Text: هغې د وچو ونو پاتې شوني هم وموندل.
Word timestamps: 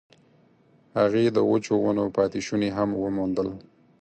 هغې 0.99 1.23
د 1.35 1.37
وچو 1.49 1.73
ونو 1.83 2.03
پاتې 2.17 2.39
شوني 2.47 2.69
هم 2.77 2.89
وموندل. 3.03 3.47